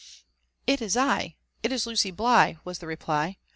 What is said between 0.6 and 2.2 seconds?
It is I— it is Lucy